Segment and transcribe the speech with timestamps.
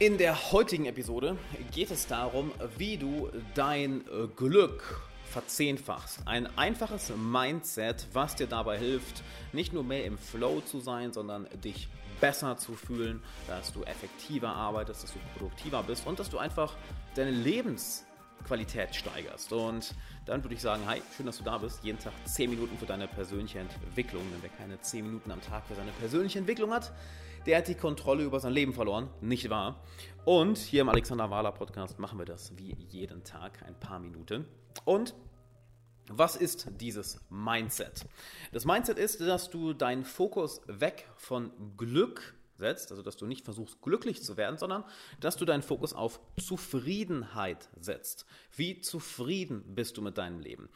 [0.00, 1.36] In der heutigen Episode
[1.72, 4.04] geht es darum, wie du dein
[4.36, 6.20] Glück verzehnfachst.
[6.24, 11.48] Ein einfaches Mindset, was dir dabei hilft, nicht nur mehr im Flow zu sein, sondern
[11.64, 11.88] dich
[12.20, 16.76] besser zu fühlen, dass du effektiver arbeitest, dass du produktiver bist und dass du einfach
[17.16, 19.52] deine Lebensqualität steigerst.
[19.52, 19.96] Und
[20.28, 21.82] dann würde ich sagen, hi, schön, dass du da bist.
[21.82, 24.22] Jeden Tag 10 Minuten für deine persönliche Entwicklung.
[24.30, 26.92] Denn wer keine 10 Minuten am Tag für seine persönliche Entwicklung hat,
[27.46, 29.82] der hat die Kontrolle über sein Leben verloren, nicht wahr?
[30.24, 34.44] Und hier im Alexander Wahler Podcast machen wir das wie jeden Tag ein paar Minuten.
[34.84, 35.14] Und
[36.10, 38.06] was ist dieses Mindset?
[38.52, 43.44] Das Mindset ist, dass du deinen Fokus weg von Glück setzt, also dass du nicht
[43.44, 44.84] versuchst glücklich zu werden, sondern
[45.20, 48.26] dass du deinen Fokus auf Zufriedenheit setzt.
[48.54, 50.68] Wie zufrieden bist du mit deinem Leben?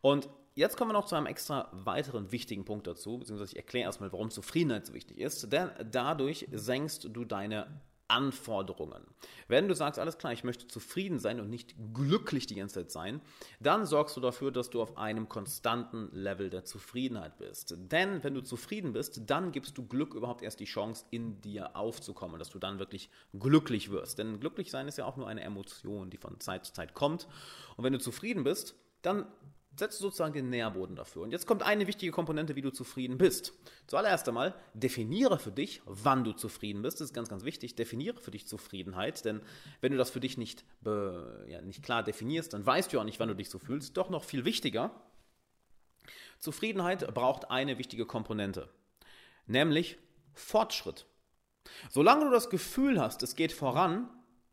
[0.00, 3.86] Und Jetzt kommen wir noch zu einem extra weiteren wichtigen Punkt dazu, beziehungsweise ich erkläre
[3.86, 7.80] erstmal, warum Zufriedenheit so wichtig ist, denn dadurch senkst du deine
[8.12, 9.02] Anforderungen.
[9.48, 12.90] Wenn du sagst, alles klar, ich möchte zufrieden sein und nicht glücklich die ganze Zeit
[12.90, 13.22] sein,
[13.58, 17.74] dann sorgst du dafür, dass du auf einem konstanten Level der Zufriedenheit bist.
[17.76, 21.74] Denn wenn du zufrieden bist, dann gibst du Glück überhaupt erst die Chance, in dir
[21.74, 24.18] aufzukommen, dass du dann wirklich glücklich wirst.
[24.18, 27.26] Denn glücklich sein ist ja auch nur eine Emotion, die von Zeit zu Zeit kommt.
[27.76, 29.26] Und wenn du zufrieden bist, dann
[29.74, 31.22] setzt sozusagen den Nährboden dafür.
[31.22, 33.52] Und jetzt kommt eine wichtige Komponente, wie du zufrieden bist.
[33.86, 37.00] Zuallererst einmal, definiere für dich, wann du zufrieden bist.
[37.00, 37.74] Das ist ganz, ganz wichtig.
[37.74, 39.40] Definiere für dich Zufriedenheit, denn
[39.80, 43.18] wenn du das für dich nicht, ja, nicht klar definierst, dann weißt du auch nicht,
[43.18, 43.96] wann du dich so fühlst.
[43.96, 44.90] Doch noch viel wichtiger,
[46.42, 48.68] Zufriedenheit braucht eine wichtige Komponente,
[49.46, 49.96] nämlich
[50.34, 51.06] Fortschritt.
[51.88, 54.10] Solange du das Gefühl hast, es geht voran,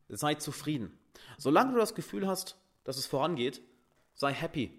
[0.08, 1.00] sei zufrieden.
[1.40, 3.62] Solange du das Gefühl hast, dass es vorangeht,
[4.14, 4.79] sei happy,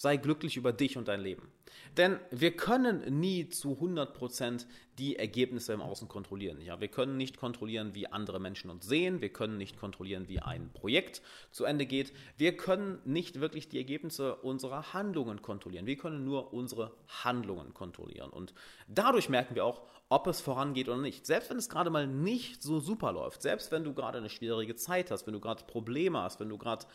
[0.00, 1.50] Sei glücklich über dich und dein Leben.
[1.96, 4.66] Denn wir können nie zu 100%
[4.98, 6.60] die Ergebnisse im Außen kontrollieren.
[6.60, 9.20] Ja, wir können nicht kontrollieren, wie andere Menschen uns sehen.
[9.20, 12.12] Wir können nicht kontrollieren, wie ein Projekt zu Ende geht.
[12.36, 15.86] Wir können nicht wirklich die Ergebnisse unserer Handlungen kontrollieren.
[15.86, 16.92] Wir können nur unsere
[17.24, 18.30] Handlungen kontrollieren.
[18.30, 18.54] Und
[18.86, 21.26] dadurch merken wir auch, ob es vorangeht oder nicht.
[21.26, 24.76] Selbst wenn es gerade mal nicht so super läuft, selbst wenn du gerade eine schwierige
[24.76, 26.86] Zeit hast, wenn du gerade Probleme hast, wenn du gerade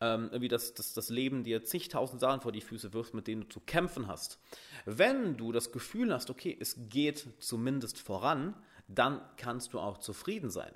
[0.00, 3.42] ähm, irgendwie das, das, das Leben dir zigtausend Sachen vor die Füße wirft, mit denen
[3.42, 4.38] du zu kämpfen hast.
[4.84, 8.54] Wenn du das Gefühl hast, okay, es geht zumindest voran,
[8.86, 10.72] dann kannst du auch zufrieden sein.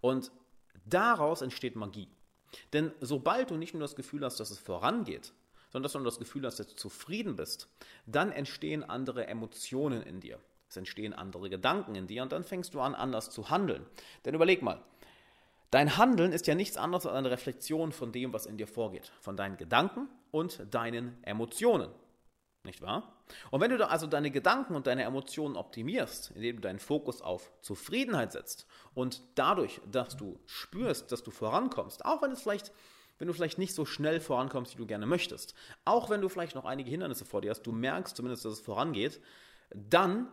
[0.00, 0.32] Und
[0.84, 2.08] daraus entsteht Magie.
[2.72, 5.32] Denn sobald du nicht nur das Gefühl hast, dass es vorangeht,
[5.70, 7.68] sondern dass du das Gefühl hast, dass du zufrieden bist,
[8.06, 10.38] dann entstehen andere Emotionen in dir.
[10.68, 13.86] Es entstehen andere Gedanken in dir und dann fängst du an, anders zu handeln.
[14.24, 14.82] Denn überleg mal,
[15.74, 19.10] Dein Handeln ist ja nichts anderes als eine Reflexion von dem, was in dir vorgeht,
[19.20, 21.90] von deinen Gedanken und deinen Emotionen.
[22.62, 23.24] Nicht wahr?
[23.50, 27.50] Und wenn du also deine Gedanken und deine Emotionen optimierst, indem du deinen Fokus auf
[27.60, 32.70] Zufriedenheit setzt und dadurch, dass du spürst, dass du vorankommst, auch wenn es vielleicht
[33.18, 36.54] wenn du vielleicht nicht so schnell vorankommst, wie du gerne möchtest, auch wenn du vielleicht
[36.54, 39.20] noch einige Hindernisse vor dir hast, du merkst zumindest, dass es vorangeht,
[39.74, 40.28] dann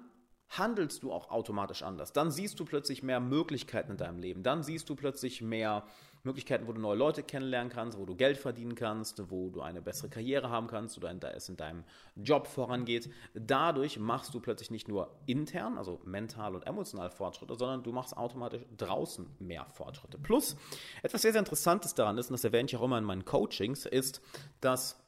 [0.57, 2.12] handelst du auch automatisch anders.
[2.12, 4.44] Dann siehst du plötzlich mehr Möglichkeiten in deinem Leben.
[4.44, 5.85] Dann siehst du plötzlich mehr
[6.23, 9.81] Möglichkeiten, wo du neue Leute kennenlernen kannst, wo du Geld verdienen kannst, wo du eine
[9.81, 11.85] bessere Karriere haben kannst oder es in deinem
[12.16, 13.09] Job vorangeht.
[13.34, 18.16] Dadurch machst du plötzlich nicht nur intern, also mental und emotional Fortschritte, sondern du machst
[18.18, 20.18] automatisch draußen mehr Fortschritte.
[20.18, 20.57] Plus,
[21.01, 23.85] etwas sehr, sehr Interessantes daran ist, und das erwähne ich auch immer in meinen Coachings,
[23.85, 24.22] ist,
[24.59, 25.01] dass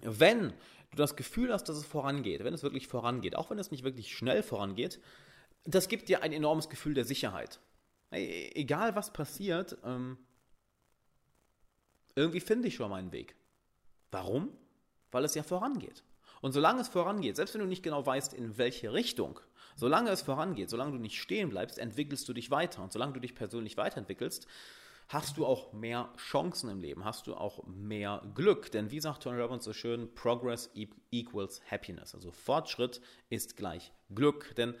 [0.00, 0.52] wenn
[0.90, 3.84] du das Gefühl hast, dass es vorangeht, wenn es wirklich vorangeht, auch wenn es nicht
[3.84, 5.00] wirklich schnell vorangeht,
[5.64, 7.60] das gibt dir ein enormes Gefühl der Sicherheit.
[8.10, 10.16] Egal was passiert, ähm,
[12.14, 13.36] irgendwie finde ich schon meinen Weg.
[14.10, 14.50] Warum?
[15.10, 16.02] Weil es ja vorangeht.
[16.40, 19.40] Und solange es vorangeht, selbst wenn du nicht genau weißt, in welche Richtung,
[19.76, 22.82] solange es vorangeht, solange du nicht stehen bleibst, entwickelst du dich weiter.
[22.82, 24.46] Und solange du dich persönlich weiterentwickelst,
[25.08, 28.70] hast du auch mehr Chancen im Leben, hast du auch mehr Glück.
[28.70, 32.14] Denn wie sagt Tony Robbins so schön, Progress e-, equals Happiness.
[32.14, 34.54] Also Fortschritt ist gleich Glück.
[34.56, 34.74] Denn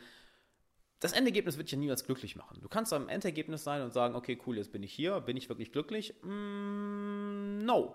[1.00, 2.60] das Endergebnis wird dich ja niemals glücklich machen.
[2.60, 5.48] Du kannst am Endergebnis sein und sagen, okay, cool, jetzt bin ich hier, bin ich
[5.48, 6.14] wirklich glücklich?
[6.22, 7.94] Mm, no,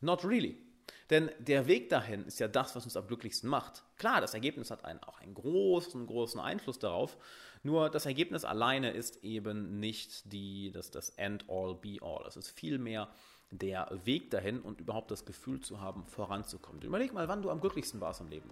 [0.00, 0.63] not really.
[1.10, 3.82] Denn der Weg dahin ist ja das, was uns am glücklichsten macht.
[3.98, 7.16] Klar, das Ergebnis hat einen, auch einen großen, großen Einfluss darauf.
[7.62, 12.26] Nur das Ergebnis alleine ist eben nicht die, das, das End-all, Be-all.
[12.26, 13.08] Es ist vielmehr
[13.50, 16.82] der Weg dahin und überhaupt das Gefühl zu haben, voranzukommen.
[16.82, 18.50] Überleg mal, wann du am glücklichsten warst im Leben.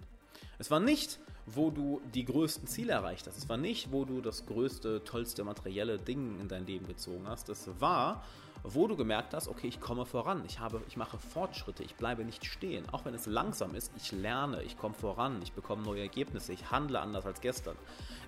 [0.57, 3.37] Es war nicht, wo du die größten Ziele erreicht hast.
[3.37, 7.49] Es war nicht, wo du das größte, tollste materielle Ding in dein Leben gezogen hast.
[7.49, 8.23] Es war,
[8.63, 12.23] wo du gemerkt hast, okay, ich komme voran, ich, habe, ich mache Fortschritte, ich bleibe
[12.23, 12.87] nicht stehen.
[12.89, 16.71] Auch wenn es langsam ist, ich lerne, ich komme voran, ich bekomme neue Ergebnisse, ich
[16.71, 17.75] handle anders als gestern.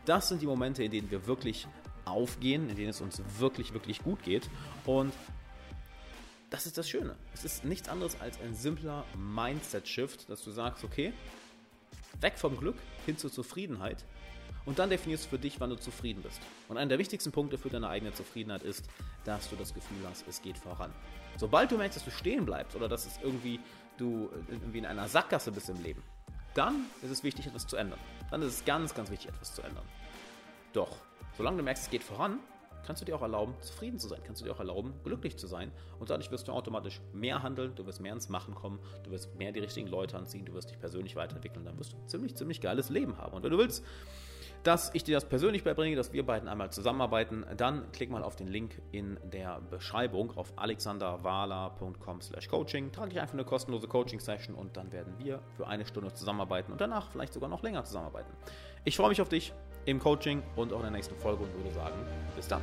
[0.05, 1.67] Das sind die Momente, in denen wir wirklich
[2.03, 4.49] aufgehen, in denen es uns wirklich, wirklich gut geht.
[4.85, 5.13] Und
[6.49, 7.15] das ist das Schöne.
[7.33, 11.13] Es ist nichts anderes als ein simpler Mindset-Shift, dass du sagst, okay,
[12.19, 14.05] weg vom Glück hin zur Zufriedenheit.
[14.65, 16.41] Und dann definierst du für dich, wann du zufrieden bist.
[16.67, 18.85] Und einer der wichtigsten Punkte für deine eigene Zufriedenheit ist,
[19.23, 20.91] dass du das Gefühl hast, es geht voran.
[21.37, 23.59] Sobald du merkst, dass du stehen bleibst oder dass es irgendwie
[23.97, 26.01] du irgendwie in einer Sackgasse bist im Leben,
[26.55, 27.99] dann ist es wichtig, etwas zu ändern.
[28.31, 29.83] Dann ist es ganz, ganz wichtig, etwas zu ändern.
[30.73, 30.97] Doch,
[31.37, 32.39] solange du merkst, es geht voran,
[32.85, 35.47] kannst du dir auch erlauben, zufrieden zu sein, kannst du dir auch erlauben, glücklich zu
[35.47, 35.71] sein.
[35.99, 39.35] Und dadurch wirst du automatisch mehr handeln, du wirst mehr ins Machen kommen, du wirst
[39.35, 42.35] mehr die richtigen Leute anziehen, du wirst dich persönlich weiterentwickeln, dann wirst du ein ziemlich,
[42.35, 43.33] ziemlich geiles Leben haben.
[43.33, 43.83] Und wenn du willst,
[44.65, 48.35] dass ich dir das persönlich beibringe, dass wir beiden einmal zusammenarbeiten, dann klick mal auf
[48.35, 52.91] den Link in der Beschreibung auf alexanderwala.com slash coaching.
[52.91, 56.81] Trage dich einfach eine kostenlose Coaching-Session und dann werden wir für eine Stunde zusammenarbeiten und
[56.81, 58.31] danach vielleicht sogar noch länger zusammenarbeiten.
[58.85, 59.53] Ich freue mich auf dich
[59.85, 61.95] im Coaching und auch in der nächsten Folge und würde sagen,
[62.35, 62.61] bis dann.